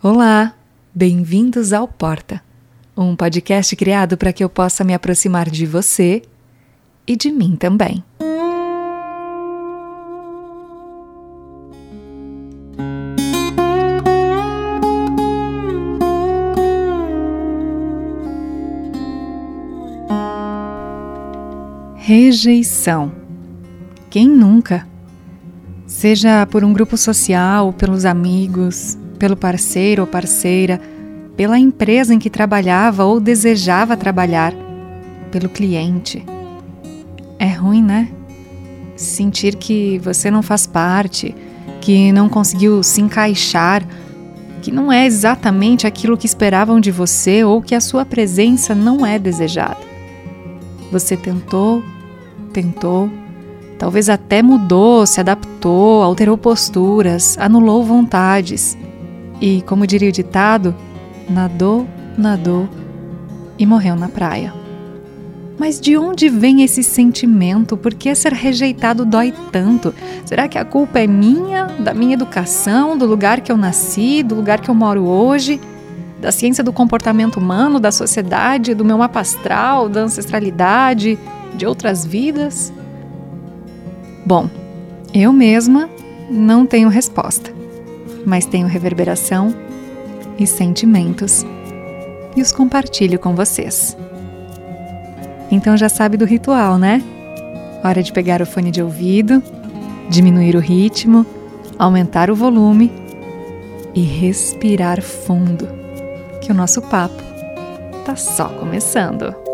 [0.00, 0.54] Olá,
[0.94, 2.40] bem-vindos ao Porta,
[2.96, 6.22] um podcast criado para que eu possa me aproximar de você
[7.04, 8.04] e de mim também.
[21.96, 23.10] Rejeição.
[24.08, 24.86] Quem nunca?
[25.88, 30.80] Seja por um grupo social, pelos amigos, pelo parceiro ou parceira,
[31.36, 34.52] pela empresa em que trabalhava ou desejava trabalhar,
[35.30, 36.24] pelo cliente.
[37.38, 38.08] É ruim, né?
[38.96, 41.34] Sentir que você não faz parte,
[41.80, 43.86] que não conseguiu se encaixar,
[44.62, 49.06] que não é exatamente aquilo que esperavam de você ou que a sua presença não
[49.06, 49.78] é desejada.
[50.90, 51.84] Você tentou,
[52.52, 53.08] tentou,
[53.78, 58.76] talvez até mudou, se adaptou, alterou posturas, anulou vontades
[59.40, 60.74] e, como diria o ditado,
[61.28, 62.68] nadou, nadou
[63.58, 64.52] e morreu na praia.
[65.58, 67.76] Mas de onde vem esse sentimento?
[67.76, 69.92] Por que ser rejeitado dói tanto?
[70.24, 74.36] Será que a culpa é minha, da minha educação, do lugar que eu nasci, do
[74.36, 75.60] lugar que eu moro hoje,
[76.20, 81.18] da ciência do comportamento humano, da sociedade, do meu mapa astral, da ancestralidade,
[81.56, 82.72] de outras vidas?
[84.24, 84.48] Bom,
[85.12, 85.90] eu mesma
[86.30, 87.57] não tenho resposta
[88.28, 89.54] mas tenho reverberação
[90.38, 91.44] e sentimentos
[92.36, 93.96] e os compartilho com vocês.
[95.50, 97.02] Então já sabe do ritual, né?
[97.82, 99.42] Hora de pegar o fone de ouvido,
[100.10, 101.24] diminuir o ritmo,
[101.78, 102.92] aumentar o volume
[103.94, 105.66] e respirar fundo,
[106.42, 107.22] que o nosso papo
[108.04, 109.47] tá só começando.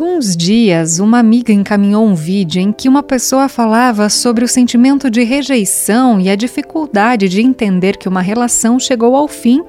[0.00, 5.10] Alguns dias, uma amiga encaminhou um vídeo em que uma pessoa falava sobre o sentimento
[5.10, 9.62] de rejeição e a dificuldade de entender que uma relação chegou ao fim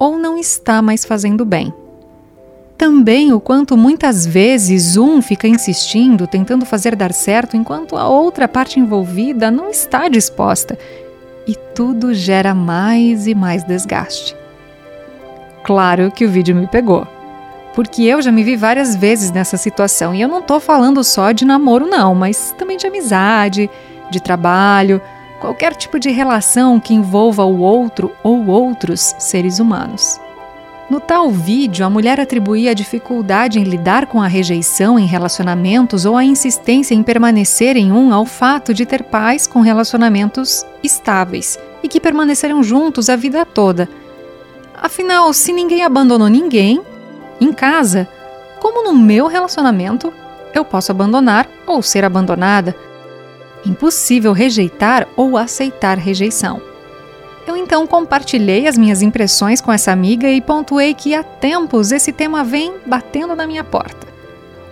[0.00, 1.72] ou não está mais fazendo bem.
[2.76, 8.48] Também o quanto muitas vezes um fica insistindo, tentando fazer dar certo, enquanto a outra
[8.48, 10.76] parte envolvida não está disposta,
[11.46, 14.34] e tudo gera mais e mais desgaste.
[15.62, 17.06] Claro que o vídeo me pegou
[17.74, 20.14] porque eu já me vi várias vezes nessa situação.
[20.14, 23.70] E eu não estou falando só de namoro, não, mas também de amizade,
[24.10, 25.00] de trabalho,
[25.40, 30.20] qualquer tipo de relação que envolva o outro ou outros seres humanos.
[30.88, 36.04] No tal vídeo, a mulher atribuía a dificuldade em lidar com a rejeição em relacionamentos
[36.04, 41.58] ou a insistência em permanecer em um ao fato de ter pais com relacionamentos estáveis
[41.82, 43.88] e que permaneceram juntos a vida toda.
[44.74, 46.82] Afinal, se ninguém abandonou ninguém,
[47.40, 48.08] em casa,
[48.60, 50.12] como no meu relacionamento,
[50.54, 52.74] eu posso abandonar ou ser abandonada.
[53.64, 56.60] Impossível rejeitar ou aceitar rejeição.
[57.46, 62.12] Eu então compartilhei as minhas impressões com essa amiga e pontuei que há tempos esse
[62.12, 64.06] tema vem batendo na minha porta.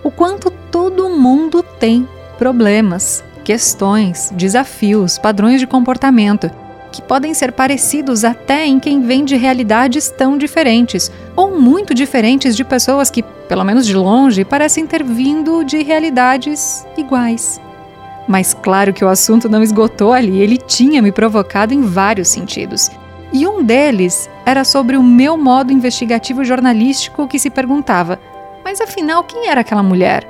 [0.03, 2.07] O quanto todo mundo tem
[2.37, 6.49] problemas, questões, desafios, padrões de comportamento
[6.91, 12.55] que podem ser parecidos até em quem vem de realidades tão diferentes, ou muito diferentes
[12.55, 17.61] de pessoas que, pelo menos de longe, parecem ter vindo de realidades iguais.
[18.27, 22.89] Mas claro que o assunto não esgotou ali, ele tinha me provocado em vários sentidos.
[23.33, 28.19] E um deles era sobre o meu modo investigativo jornalístico que se perguntava:
[28.63, 30.27] mas afinal, quem era aquela mulher?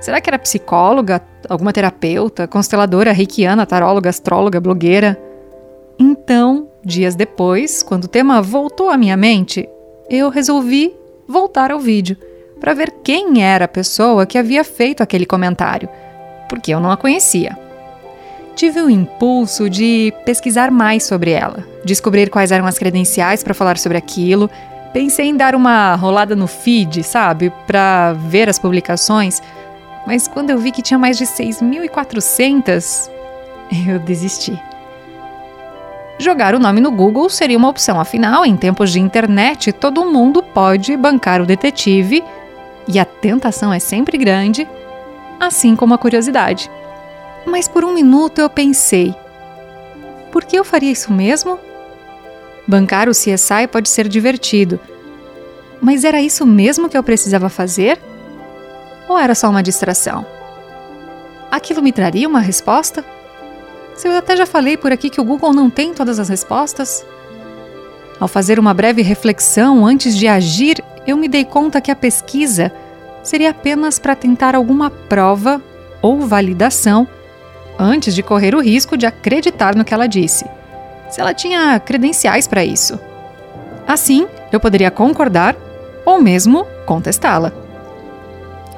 [0.00, 5.18] Será que era psicóloga, alguma terapeuta, consteladora, reikiana, taróloga, astróloga, blogueira?
[5.98, 9.68] Então, dias depois, quando o tema voltou à minha mente,
[10.10, 10.94] eu resolvi
[11.26, 12.16] voltar ao vídeo
[12.60, 15.88] para ver quem era a pessoa que havia feito aquele comentário,
[16.48, 17.58] porque eu não a conhecia.
[18.54, 23.76] Tive o impulso de pesquisar mais sobre ela, descobrir quais eram as credenciais para falar
[23.76, 24.48] sobre aquilo.
[24.92, 29.42] Pensei em dar uma rolada no feed, sabe, para ver as publicações,
[30.06, 33.10] mas quando eu vi que tinha mais de 6.400,
[33.88, 34.58] eu desisti.
[36.18, 40.42] Jogar o nome no Google seria uma opção, afinal, em tempos de internet, todo mundo
[40.42, 42.24] pode bancar o detetive
[42.88, 44.66] e a tentação é sempre grande,
[45.38, 46.70] assim como a curiosidade.
[47.44, 49.14] Mas por um minuto eu pensei:
[50.32, 51.58] por que eu faria isso mesmo?
[52.66, 54.80] Bancar o CSI pode ser divertido,
[55.82, 58.00] mas era isso mesmo que eu precisava fazer?
[59.06, 60.26] Ou era só uma distração?
[61.50, 63.04] Aquilo me traria uma resposta?
[63.96, 67.04] Se eu até já falei por aqui que o Google não tem todas as respostas.
[68.20, 72.70] Ao fazer uma breve reflexão antes de agir, eu me dei conta que a pesquisa
[73.22, 75.62] seria apenas para tentar alguma prova
[76.02, 77.08] ou validação
[77.78, 80.46] antes de correr o risco de acreditar no que ela disse,
[81.10, 82.98] se ela tinha credenciais para isso.
[83.86, 85.56] Assim, eu poderia concordar
[86.04, 87.52] ou mesmo contestá-la.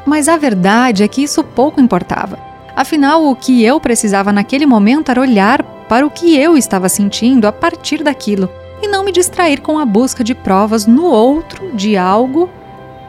[0.04, 2.47] Mas a verdade é que isso pouco importava.
[2.78, 7.48] Afinal, o que eu precisava naquele momento era olhar para o que eu estava sentindo
[7.48, 8.48] a partir daquilo
[8.80, 12.48] e não me distrair com a busca de provas no outro de algo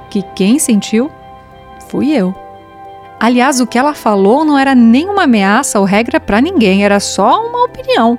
[0.10, 1.12] que quem sentiu
[1.88, 2.33] fui eu.
[3.19, 7.48] Aliás, o que ela falou não era nenhuma ameaça ou regra para ninguém, era só
[7.48, 8.18] uma opinião.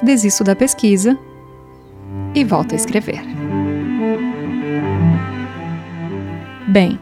[0.00, 1.18] Desisto da pesquisa
[2.34, 3.22] e volto a escrever.
[6.66, 6.98] Bem,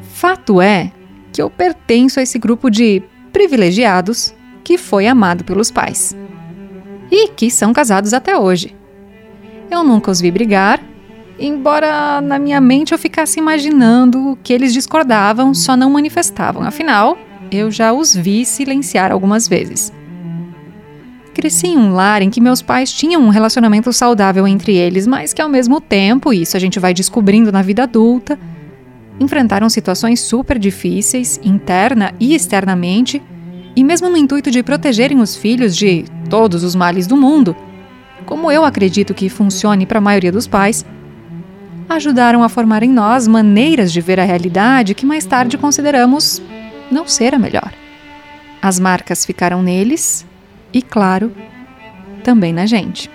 [0.00, 0.92] fato é
[1.34, 3.02] que eu pertenço a esse grupo de
[3.32, 4.32] privilegiados
[4.62, 6.16] que foi amado pelos pais
[7.10, 8.74] e que são casados até hoje.
[9.70, 10.80] Eu nunca os vi brigar
[11.38, 16.62] embora na minha mente eu ficasse imaginando que eles discordavam, só não manifestavam.
[16.62, 17.18] Afinal,
[17.50, 19.92] eu já os vi silenciar algumas vezes.
[21.34, 25.32] Cresci em um lar em que meus pais tinham um relacionamento saudável entre eles, mas
[25.32, 28.38] que ao mesmo tempo, isso a gente vai descobrindo na vida adulta,
[29.20, 33.22] enfrentaram situações super difíceis, interna e externamente,
[33.76, 37.56] e mesmo no intuito de protegerem os filhos de todos os males do mundo,
[38.24, 40.84] como eu acredito que funcione para a maioria dos pais,
[41.88, 46.40] ajudaram a formar em nós maneiras de ver a realidade que mais tarde consideramos
[46.90, 47.72] não ser a melhor.
[48.62, 50.24] As marcas ficaram neles
[50.72, 51.32] e, claro,
[52.22, 53.10] também na gente.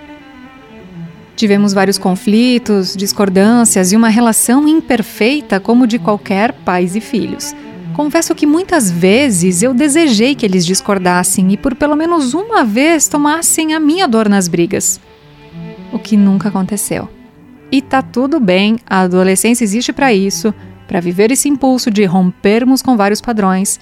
[1.40, 7.56] Tivemos vários conflitos, discordâncias e uma relação imperfeita como de qualquer pais e filhos.
[7.94, 13.08] Confesso que muitas vezes eu desejei que eles discordassem e por pelo menos uma vez
[13.08, 15.00] tomassem a minha dor nas brigas.
[15.90, 17.08] O que nunca aconteceu.
[17.72, 20.52] E tá tudo bem, a adolescência existe para isso,
[20.86, 23.80] para viver esse impulso de rompermos com vários padrões.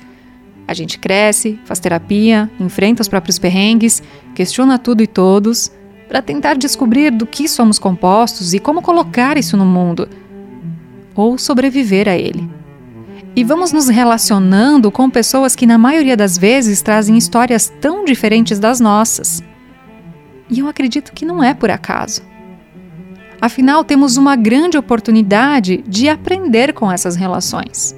[0.68, 4.00] A gente cresce, faz terapia, enfrenta os próprios perrengues,
[4.32, 5.72] questiona tudo e todos,
[6.08, 10.08] para tentar descobrir do que somos compostos e como colocar isso no mundo,
[11.14, 12.48] ou sobreviver a ele.
[13.36, 18.58] E vamos nos relacionando com pessoas que, na maioria das vezes, trazem histórias tão diferentes
[18.58, 19.42] das nossas.
[20.50, 22.22] E eu acredito que não é por acaso.
[23.40, 27.94] Afinal, temos uma grande oportunidade de aprender com essas relações.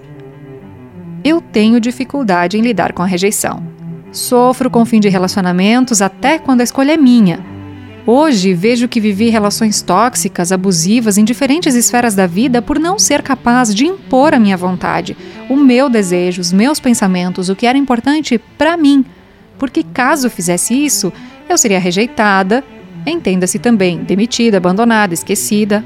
[1.25, 3.62] Eu tenho dificuldade em lidar com a rejeição.
[4.12, 7.41] Sofro com o fim de relacionamentos até quando a escolha é minha.
[8.06, 13.23] Hoje vejo que vivi relações tóxicas, abusivas em diferentes esferas da vida por não ser
[13.23, 15.17] capaz de impor a minha vontade,
[15.49, 19.05] o meu desejo, os meus pensamentos, o que era importante para mim.
[19.58, 21.12] Porque caso fizesse isso,
[21.49, 22.64] eu seria rejeitada
[23.06, 25.85] Entenda-se também demitida, abandonada, esquecida,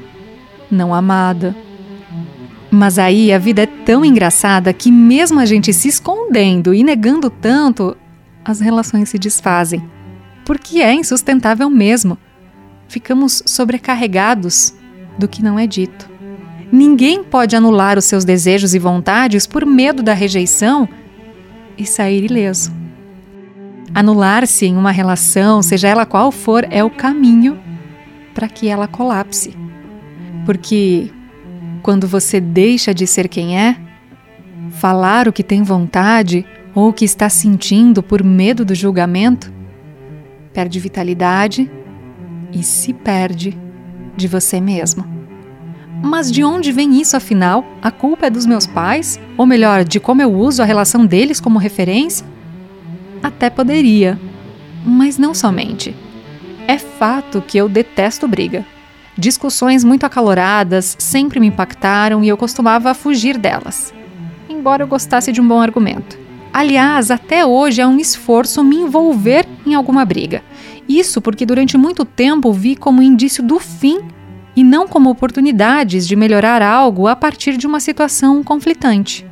[0.69, 1.55] não amada.
[2.69, 7.29] Mas aí a vida é tão engraçada que, mesmo a gente se escondendo e negando
[7.29, 7.95] tanto,
[8.43, 9.81] as relações se desfazem.
[10.45, 12.17] Porque é insustentável mesmo.
[12.87, 14.73] Ficamos sobrecarregados
[15.17, 16.09] do que não é dito.
[16.71, 20.87] Ninguém pode anular os seus desejos e vontades por medo da rejeição
[21.77, 22.71] e sair ileso.
[23.93, 27.59] Anular-se em uma relação, seja ela qual for, é o caminho
[28.33, 29.55] para que ela colapse.
[30.45, 31.09] Porque
[31.81, 33.77] quando você deixa de ser quem é,
[34.71, 39.53] falar o que tem vontade ou o que está sentindo por medo do julgamento,
[40.55, 41.69] perde vitalidade
[42.53, 43.57] e se perde
[44.15, 45.05] de você mesmo.
[46.01, 47.65] Mas de onde vem isso afinal?
[47.81, 49.19] A culpa é dos meus pais?
[49.37, 52.25] Ou melhor, de como eu uso a relação deles como referência?
[53.21, 54.17] Até poderia,
[54.85, 55.93] mas não somente.
[56.67, 58.65] É fato que eu detesto briga.
[59.17, 63.93] Discussões muito acaloradas sempre me impactaram e eu costumava fugir delas,
[64.49, 66.24] embora eu gostasse de um bom argumento.
[66.55, 70.41] Aliás, até hoje é um esforço me envolver em alguma briga.
[70.87, 73.99] Isso porque durante muito tempo vi como indício do fim
[74.55, 79.27] e não como oportunidades de melhorar algo a partir de uma situação conflitante.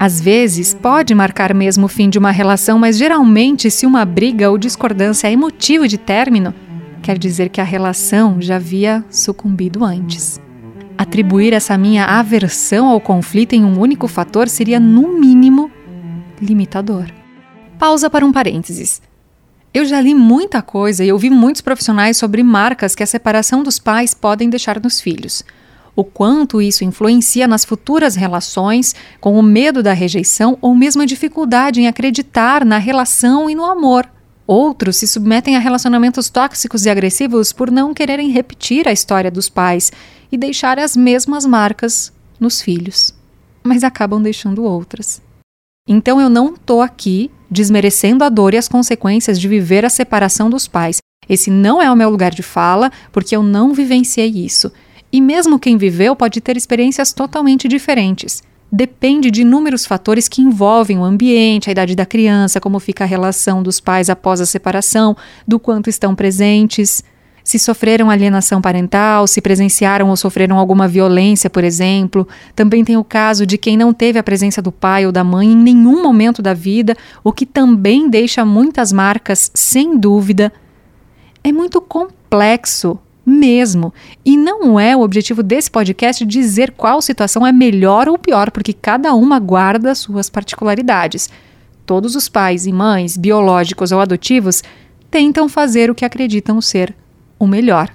[0.00, 4.50] Às vezes, pode marcar mesmo o fim de uma relação, mas geralmente, se uma briga
[4.50, 6.52] ou discordância é motivo de término,
[7.00, 10.40] quer dizer que a relação já havia sucumbido antes.
[10.98, 15.70] Atribuir essa minha aversão ao conflito em um único fator seria, no mínimo,
[16.40, 17.06] limitador.
[17.78, 19.00] Pausa para um parênteses.
[19.72, 23.78] Eu já li muita coisa e ouvi muitos profissionais sobre marcas que a separação dos
[23.78, 25.44] pais podem deixar nos filhos
[25.96, 31.06] o quanto isso influencia nas futuras relações, com o medo da rejeição ou mesmo a
[31.06, 34.08] dificuldade em acreditar na relação e no amor.
[34.46, 39.48] Outros se submetem a relacionamentos tóxicos e agressivos por não quererem repetir a história dos
[39.48, 39.90] pais
[40.30, 43.14] e deixar as mesmas marcas nos filhos,
[43.62, 45.22] mas acabam deixando outras.
[45.86, 50.48] Então eu não estou aqui desmerecendo a dor e as consequências de viver a separação
[50.48, 50.98] dos pais.
[51.28, 54.72] Esse não é o meu lugar de fala, porque eu não vivenciei isso.
[55.12, 58.42] E mesmo quem viveu pode ter experiências totalmente diferentes.
[58.72, 63.06] Depende de inúmeros fatores que envolvem o ambiente, a idade da criança, como fica a
[63.06, 65.14] relação dos pais após a separação,
[65.46, 67.04] do quanto estão presentes
[67.44, 72.26] se sofreram alienação parental, se presenciaram ou sofreram alguma violência, por exemplo.
[72.56, 75.52] Também tem o caso de quem não teve a presença do pai ou da mãe
[75.52, 80.50] em nenhum momento da vida, o que também deixa muitas marcas, sem dúvida.
[81.44, 83.92] É muito complexo mesmo.
[84.24, 88.72] E não é o objetivo desse podcast dizer qual situação é melhor ou pior, porque
[88.72, 91.28] cada uma guarda suas particularidades.
[91.84, 94.62] Todos os pais e mães, biológicos ou adotivos,
[95.10, 96.94] tentam fazer o que acreditam ser
[97.44, 97.92] o melhor.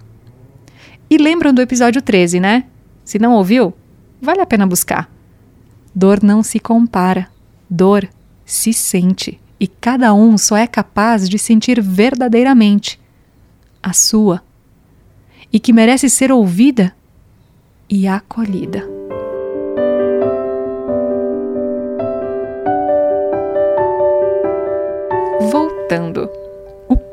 [1.09, 2.65] E lembram do episódio 13, né?
[3.03, 3.73] Se não ouviu,
[4.21, 5.09] vale a pena buscar.
[5.93, 7.27] Dor não se compara,
[7.69, 8.07] dor
[8.45, 12.99] se sente, e cada um só é capaz de sentir verdadeiramente
[13.81, 14.43] a sua,
[15.51, 16.95] e que merece ser ouvida
[17.89, 18.87] e acolhida.
[25.51, 26.29] Voltando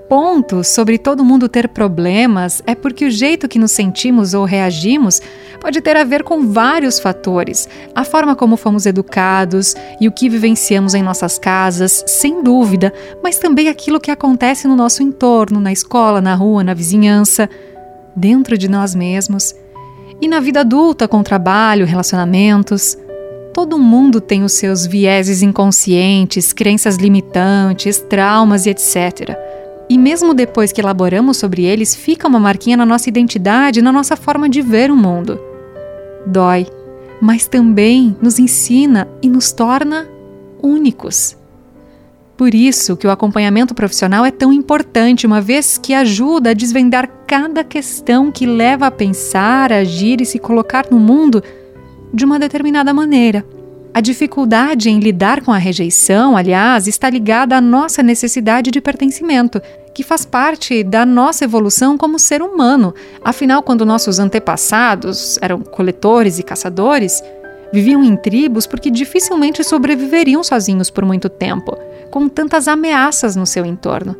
[0.08, 5.20] ponto sobre todo mundo ter problemas é porque o jeito que nos sentimos ou reagimos
[5.60, 7.68] pode ter a ver com vários fatores.
[7.94, 13.38] A forma como fomos educados e o que vivenciamos em nossas casas, sem dúvida, mas
[13.38, 17.48] também aquilo que acontece no nosso entorno, na escola, na rua, na vizinhança,
[18.14, 19.54] dentro de nós mesmos.
[20.20, 22.96] E na vida adulta, com trabalho, relacionamentos.
[23.52, 29.36] Todo mundo tem os seus vieses inconscientes, crenças limitantes, traumas e etc.
[29.88, 34.16] E mesmo depois que elaboramos sobre eles, fica uma marquinha na nossa identidade, na nossa
[34.16, 35.38] forma de ver o mundo.
[36.26, 36.66] Dói,
[37.20, 40.08] mas também nos ensina e nos torna
[40.60, 41.36] únicos.
[42.36, 47.08] Por isso que o acompanhamento profissional é tão importante, uma vez que ajuda a desvendar
[47.26, 51.42] cada questão que leva a pensar, agir e se colocar no mundo
[52.12, 53.46] de uma determinada maneira.
[53.96, 59.58] A dificuldade em lidar com a rejeição, aliás, está ligada à nossa necessidade de pertencimento,
[59.94, 62.94] que faz parte da nossa evolução como ser humano.
[63.24, 67.22] Afinal, quando nossos antepassados eram coletores e caçadores,
[67.72, 71.74] viviam em tribos porque dificilmente sobreviveriam sozinhos por muito tempo,
[72.10, 74.14] com tantas ameaças no seu entorno.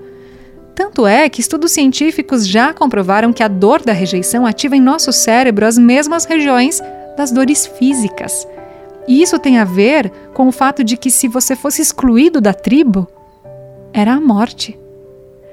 [0.75, 5.13] Tanto é que estudos científicos já comprovaram que a dor da rejeição ativa em nosso
[5.13, 6.81] cérebro as mesmas regiões
[7.15, 8.49] das dores físicas.
[9.07, 12.53] E isso tem a ver com o fato de que, se você fosse excluído da
[12.53, 13.07] tribo,
[13.93, 14.79] era a morte.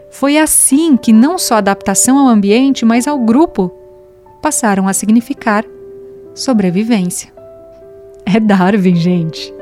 [0.10, 3.72] Foi assim que não só a adaptação ao ambiente, mas ao grupo
[4.41, 5.65] passaram a significar
[6.36, 7.31] sobrevivência.
[8.25, 9.53] É Darwin, gente.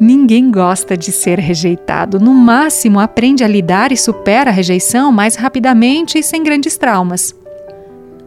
[0.00, 2.20] Ninguém gosta de ser rejeitado.
[2.20, 7.34] No máximo, aprende a lidar e supera a rejeição mais rapidamente e sem grandes traumas.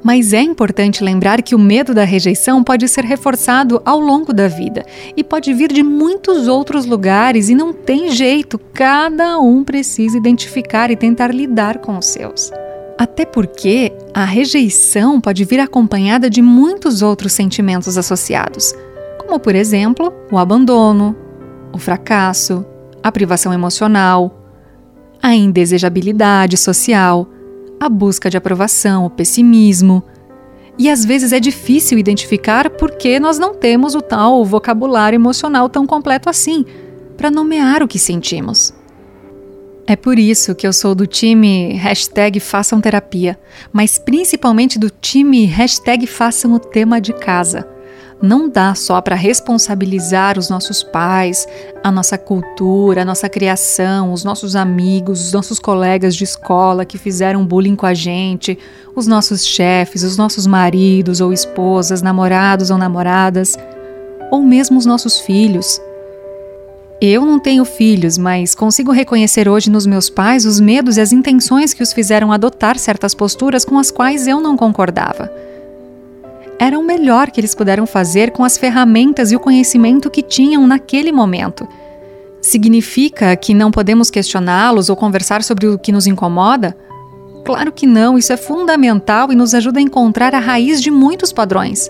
[0.04, 4.48] Mas é importante lembrar que o medo da rejeição pode ser reforçado ao longo da
[4.48, 4.84] vida
[5.16, 10.90] e pode vir de muitos outros lugares e não tem jeito, cada um precisa identificar
[10.90, 12.52] e tentar lidar com os seus.
[12.98, 18.74] Até porque a rejeição pode vir acompanhada de muitos outros sentimentos associados,
[19.20, 21.16] como por exemplo o abandono,
[21.74, 22.66] o fracasso,
[23.02, 24.40] a privação emocional,
[25.22, 27.28] a indesejabilidade social
[27.82, 30.04] a busca de aprovação, o pessimismo.
[30.78, 35.88] E às vezes é difícil identificar porque nós não temos o tal vocabulário emocional tão
[35.88, 36.64] completo assim
[37.18, 38.72] para nomear o que sentimos.
[39.88, 43.38] É por isso que eu sou do time hashtag façam terapia,
[43.74, 47.68] mas principalmente do time hashtag façam o tema de casa
[48.22, 51.48] não dá só para responsabilizar os nossos pais,
[51.84, 56.98] a nossa cultura, a nossa criação, os nossos amigos, os nossos colegas de escola que
[56.98, 58.58] fizeram bullying com a gente,
[58.96, 63.58] os nossos chefes, os nossos maridos ou esposas, namorados ou namoradas,
[64.30, 65.82] ou mesmo os nossos filhos.
[67.02, 71.12] Eu não tenho filhos, mas consigo reconhecer hoje nos meus pais os medos e as
[71.12, 75.51] intenções que os fizeram adotar certas posturas com as quais eu não concordava
[76.62, 80.68] era o melhor que eles puderam fazer com as ferramentas e o conhecimento que tinham
[80.68, 81.68] naquele momento.
[82.40, 86.78] Significa que não podemos questioná-los ou conversar sobre o que nos incomoda?
[87.44, 91.34] Claro que não, isso é fundamental e nos ajuda a encontrar a raiz de muitos
[91.34, 91.90] padrões.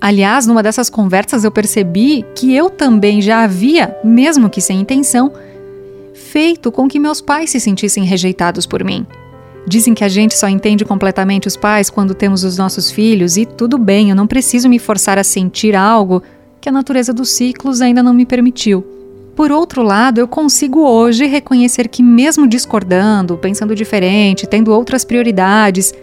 [0.00, 5.30] Aliás, numa dessas conversas eu percebi que eu também já havia, mesmo que sem intenção,
[6.14, 9.06] feito com que meus pais se sentissem rejeitados por mim.
[9.66, 13.46] Dizem que a gente só entende completamente os pais quando temos os nossos filhos, e
[13.46, 16.22] tudo bem, eu não preciso me forçar a sentir algo
[16.60, 18.84] que a natureza dos ciclos ainda não me permitiu.
[19.34, 25.94] Por outro lado, eu consigo hoje reconhecer que, mesmo discordando, pensando diferente, tendo outras prioridades,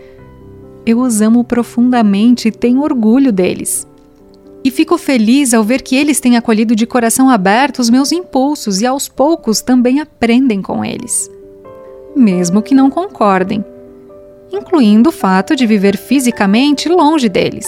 [0.85, 3.87] eu os amo profundamente e tenho orgulho deles.
[4.63, 8.81] E fico feliz ao ver que eles têm acolhido de coração aberto os meus impulsos
[8.81, 11.29] e aos poucos também aprendem com eles.
[12.19, 13.63] Mesmo que não concordem,
[14.51, 17.65] incluindo o fato de viver fisicamente longe deles.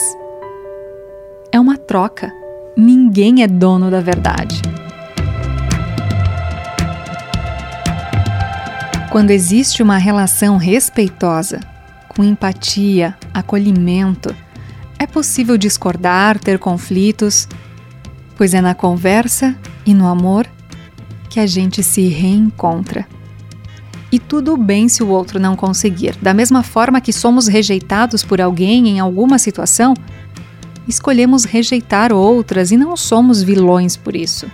[1.50, 2.30] É uma troca.
[2.76, 4.60] Ninguém é dono da verdade.
[9.10, 11.58] Quando existe uma relação respeitosa,
[12.14, 14.36] com empatia, acolhimento,
[14.98, 17.48] é possível discordar, ter conflitos,
[18.36, 19.56] pois é na conversa
[19.86, 20.46] e no amor
[21.30, 23.06] que a gente se reencontra.
[24.12, 26.14] E tudo bem se o outro não conseguir.
[26.20, 29.94] Da mesma forma que somos rejeitados por alguém em alguma situação,
[30.86, 34.46] escolhemos rejeitar outras e não somos vilões por isso.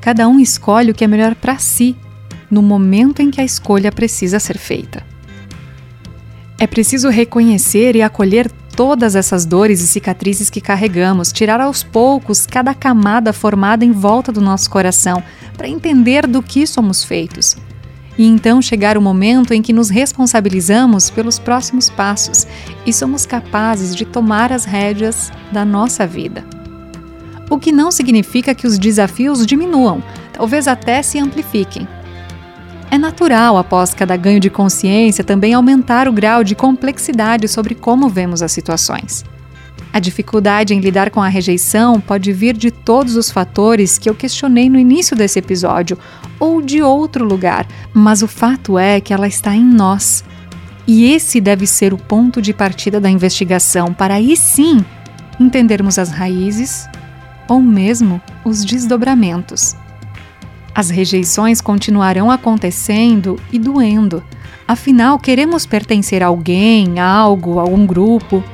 [0.00, 1.94] Cada um escolhe o que é melhor para si
[2.50, 5.04] no momento em que a escolha precisa ser feita.
[6.58, 12.46] É preciso reconhecer e acolher todas essas dores e cicatrizes que carregamos, tirar aos poucos
[12.46, 15.22] cada camada formada em volta do nosso coração,
[15.56, 17.56] para entender do que somos feitos.
[18.18, 22.46] E então chegar o momento em que nos responsabilizamos pelos próximos passos
[22.86, 26.44] e somos capazes de tomar as rédeas da nossa vida.
[27.50, 31.86] O que não significa que os desafios diminuam, talvez até se amplifiquem.
[32.90, 38.08] É natural, após cada ganho de consciência, também aumentar o grau de complexidade sobre como
[38.08, 39.24] vemos as situações.
[39.96, 44.14] A dificuldade em lidar com a rejeição pode vir de todos os fatores que eu
[44.14, 45.98] questionei no início desse episódio
[46.38, 50.22] ou de outro lugar, mas o fato é que ela está em nós.
[50.86, 54.84] E esse deve ser o ponto de partida da investigação para aí sim
[55.40, 56.86] entendermos as raízes
[57.48, 59.74] ou mesmo os desdobramentos.
[60.74, 64.22] As rejeições continuarão acontecendo e doendo.
[64.68, 68.44] Afinal, queremos pertencer a alguém, a algo, a um grupo.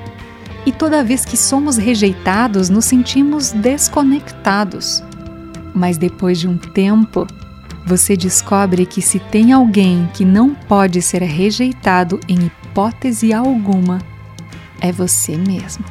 [0.64, 5.02] E toda vez que somos rejeitados, nos sentimos desconectados.
[5.74, 7.26] Mas depois de um tempo,
[7.84, 13.98] você descobre que se tem alguém que não pode ser rejeitado em hipótese alguma,
[14.80, 15.84] é você mesmo.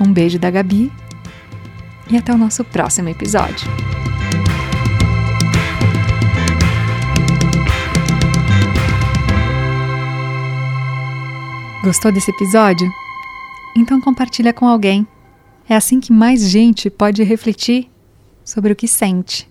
[0.00, 0.92] Um beijo da Gabi
[2.10, 3.93] e até o nosso próximo episódio.
[11.84, 12.90] Gostou desse episódio?
[13.76, 15.06] Então compartilha com alguém.
[15.68, 17.90] É assim que mais gente pode refletir
[18.42, 19.46] sobre o que sente.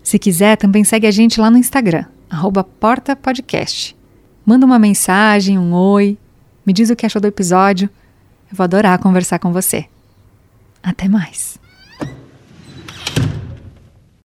[0.00, 2.04] Se quiser, também segue a gente lá no Instagram,
[2.62, 3.96] portapodcast.
[4.46, 6.16] Manda uma mensagem, um oi,
[6.64, 7.90] me diz o que achou do episódio.
[8.48, 9.86] Eu vou adorar conversar com você.
[10.80, 11.57] Até mais!